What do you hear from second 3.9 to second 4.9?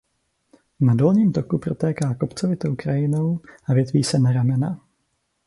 se na ramena.